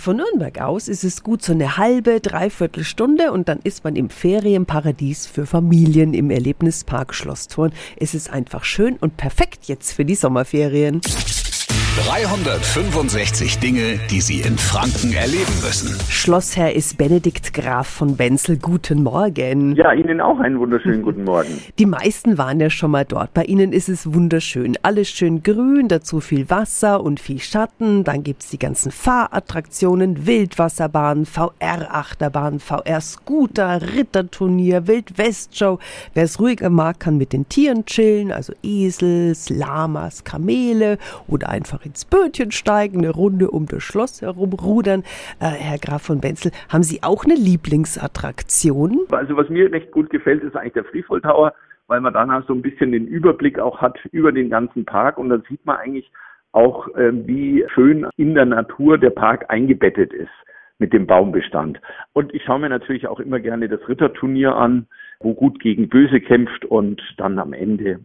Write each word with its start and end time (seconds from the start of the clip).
Von 0.00 0.16
Nürnberg 0.16 0.58
aus 0.62 0.88
ist 0.88 1.04
es 1.04 1.22
gut 1.22 1.42
so 1.42 1.52
eine 1.52 1.76
halbe, 1.76 2.20
dreiviertel 2.20 2.84
Stunde 2.84 3.32
und 3.32 3.50
dann 3.50 3.58
ist 3.64 3.84
man 3.84 3.96
im 3.96 4.08
Ferienparadies 4.08 5.26
für 5.26 5.44
Familien 5.44 6.14
im 6.14 6.30
Erlebnispark 6.30 7.14
Schlossturn. 7.14 7.70
Es 7.96 8.14
ist 8.14 8.30
einfach 8.30 8.64
schön 8.64 8.96
und 8.96 9.18
perfekt 9.18 9.66
jetzt 9.66 9.92
für 9.92 10.06
die 10.06 10.14
Sommerferien. 10.14 11.02
365 11.96 13.58
Dinge, 13.58 13.98
die 14.10 14.20
Sie 14.20 14.42
in 14.42 14.56
Franken 14.56 15.12
erleben 15.12 15.52
müssen. 15.60 15.98
Schlossherr 16.08 16.72
ist 16.72 16.96
Benedikt 16.96 17.52
Graf 17.52 17.88
von 17.88 18.16
Benzel. 18.16 18.58
Guten 18.58 19.02
Morgen. 19.02 19.74
Ja, 19.74 19.92
Ihnen 19.92 20.20
auch 20.20 20.38
einen 20.38 20.60
wunderschönen 20.60 21.02
guten 21.02 21.24
Morgen. 21.24 21.60
Die 21.80 21.86
meisten 21.86 22.38
waren 22.38 22.60
ja 22.60 22.70
schon 22.70 22.92
mal 22.92 23.04
dort. 23.04 23.34
Bei 23.34 23.42
Ihnen 23.42 23.72
ist 23.72 23.88
es 23.88 24.14
wunderschön. 24.14 24.78
Alles 24.82 25.10
schön 25.10 25.42
grün, 25.42 25.88
dazu 25.88 26.20
viel 26.20 26.48
Wasser 26.48 27.02
und 27.02 27.18
viel 27.18 27.40
Schatten. 27.40 28.04
Dann 28.04 28.22
gibt 28.22 28.44
es 28.44 28.50
die 28.50 28.58
ganzen 28.60 28.92
Fahrattraktionen, 28.92 30.28
Wildwasserbahn, 30.28 31.26
VR-Achterbahn, 31.26 32.60
VR-Scooter, 32.60 33.82
Ritterturnier, 33.96 34.86
Wildwestshow. 34.86 35.80
Wer 36.14 36.22
es 36.22 36.38
ruhiger 36.38 36.70
mag, 36.70 37.00
kann 37.00 37.18
mit 37.18 37.32
den 37.32 37.48
Tieren 37.48 37.84
chillen, 37.84 38.30
also 38.30 38.52
Esels, 38.62 39.50
Lamas, 39.50 40.22
Kamele 40.22 40.96
oder 41.26 41.48
einfach 41.48 41.79
einfach 41.80 41.86
ins 41.86 42.04
Bötchen 42.04 42.50
steigen, 42.50 42.98
eine 42.98 43.10
Runde 43.10 43.50
um 43.50 43.66
das 43.66 43.82
Schloss 43.82 44.22
herumrudern. 44.22 45.02
Äh, 45.40 45.46
Herr 45.46 45.78
Graf 45.78 46.02
von 46.02 46.20
Benzel, 46.20 46.52
haben 46.68 46.82
Sie 46.82 47.02
auch 47.02 47.24
eine 47.24 47.34
Lieblingsattraktion? 47.34 49.00
Also 49.10 49.36
was 49.36 49.48
mir 49.48 49.70
recht 49.72 49.90
gut 49.92 50.10
gefällt, 50.10 50.42
ist 50.42 50.56
eigentlich 50.56 50.74
der 50.74 50.84
Freefall 50.84 51.20
Tower, 51.20 51.54
weil 51.86 52.00
man 52.00 52.12
danach 52.12 52.46
so 52.46 52.54
ein 52.54 52.62
bisschen 52.62 52.92
den 52.92 53.06
Überblick 53.06 53.58
auch 53.58 53.80
hat 53.80 53.98
über 54.12 54.32
den 54.32 54.50
ganzen 54.50 54.84
Park 54.84 55.18
und 55.18 55.30
dann 55.30 55.42
sieht 55.48 55.64
man 55.64 55.76
eigentlich 55.76 56.10
auch, 56.52 56.88
äh, 56.96 57.12
wie 57.26 57.64
schön 57.74 58.06
in 58.16 58.34
der 58.34 58.46
Natur 58.46 58.98
der 58.98 59.10
Park 59.10 59.46
eingebettet 59.48 60.12
ist 60.12 60.30
mit 60.78 60.92
dem 60.92 61.06
Baumbestand. 61.06 61.80
Und 62.12 62.34
ich 62.34 62.42
schaue 62.44 62.58
mir 62.58 62.70
natürlich 62.70 63.06
auch 63.06 63.20
immer 63.20 63.38
gerne 63.38 63.68
das 63.68 63.86
Ritterturnier 63.88 64.56
an, 64.56 64.86
wo 65.20 65.34
gut 65.34 65.60
gegen 65.60 65.88
böse 65.88 66.20
kämpft 66.20 66.64
und 66.64 67.02
dann 67.18 67.38
am 67.38 67.52
Ende 67.52 68.00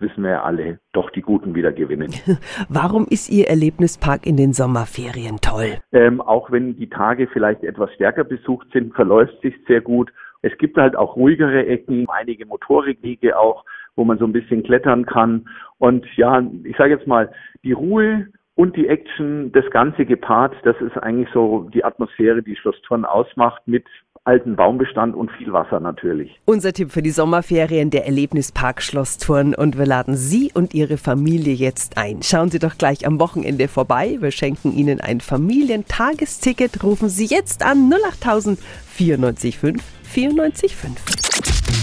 wissen 0.00 0.22
wir 0.22 0.30
ja 0.30 0.42
alle, 0.42 0.78
doch 0.92 1.10
die 1.10 1.22
Guten 1.22 1.54
wieder 1.54 1.72
gewinnen. 1.72 2.14
Warum 2.68 3.06
ist 3.08 3.30
Ihr 3.30 3.48
Erlebnispark 3.48 4.26
in 4.26 4.36
den 4.36 4.52
Sommerferien 4.52 5.38
toll? 5.40 5.78
Ähm, 5.92 6.20
auch 6.20 6.50
wenn 6.50 6.76
die 6.76 6.88
Tage 6.88 7.26
vielleicht 7.28 7.62
etwas 7.62 7.92
stärker 7.94 8.24
besucht 8.24 8.68
sind, 8.72 8.94
verläuft 8.94 9.40
sich 9.42 9.54
sehr 9.66 9.80
gut. 9.80 10.12
Es 10.42 10.56
gibt 10.58 10.76
halt 10.76 10.96
auch 10.96 11.16
ruhigere 11.16 11.66
Ecken, 11.66 12.06
einige 12.08 12.46
Motorikwege 12.46 13.38
auch, 13.38 13.64
wo 13.96 14.04
man 14.04 14.18
so 14.18 14.24
ein 14.24 14.32
bisschen 14.32 14.62
klettern 14.62 15.04
kann. 15.06 15.48
Und 15.78 16.06
ja, 16.16 16.42
ich 16.64 16.76
sage 16.76 16.94
jetzt 16.94 17.06
mal, 17.06 17.30
die 17.62 17.72
Ruhe 17.72 18.28
und 18.54 18.76
die 18.76 18.88
Action, 18.88 19.52
das 19.52 19.68
Ganze 19.70 20.04
gepaart, 20.04 20.54
das 20.64 20.76
ist 20.80 20.96
eigentlich 20.98 21.28
so 21.32 21.68
die 21.72 21.84
Atmosphäre, 21.84 22.42
die 22.42 22.56
Schloss 22.56 22.80
Thurn 22.82 23.04
ausmacht, 23.04 23.62
mit 23.66 23.84
alten 24.24 24.56
Baumbestand 24.56 25.14
und 25.16 25.30
viel 25.32 25.52
Wasser 25.52 25.80
natürlich. 25.80 26.40
Unser 26.44 26.72
Tipp 26.72 26.92
für 26.92 27.02
die 27.02 27.10
Sommerferien, 27.10 27.90
der 27.90 28.06
Erlebnispark 28.06 28.82
Schloss 28.82 29.18
Thurn 29.18 29.54
und 29.54 29.78
wir 29.78 29.86
laden 29.86 30.16
Sie 30.16 30.50
und 30.52 30.74
Ihre 30.74 30.98
Familie 30.98 31.54
jetzt 31.54 31.96
ein. 31.96 32.22
Schauen 32.22 32.50
Sie 32.50 32.58
doch 32.58 32.76
gleich 32.78 33.06
am 33.06 33.18
Wochenende 33.18 33.68
vorbei. 33.68 34.18
Wir 34.20 34.30
schenken 34.30 34.72
Ihnen 34.72 35.00
ein 35.00 35.20
Familientagesticket. 35.20 36.82
Rufen 36.82 37.08
Sie 37.08 37.26
jetzt 37.26 37.64
an 37.64 37.92
08000 37.92 38.58
945 38.98 39.82
945. 40.14 41.30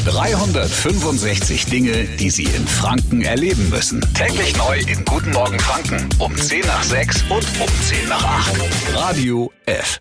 365 0.05 1.66
Dinge, 1.66 2.05
die 2.19 2.29
Sie 2.29 2.44
in 2.44 2.66
Franken 2.67 3.23
erleben 3.23 3.69
müssen. 3.69 4.01
Täglich 4.13 4.55
neu 4.57 4.79
in 4.79 5.03
Guten 5.05 5.31
Morgen 5.31 5.59
Franken 5.59 6.07
um 6.19 6.35
10 6.35 6.61
nach 6.61 6.83
6 6.83 7.23
und 7.23 7.45
um 7.59 7.67
10 7.81 8.07
nach 8.07 8.23
8. 8.23 8.95
Radio 8.95 9.51
F. 9.66 9.99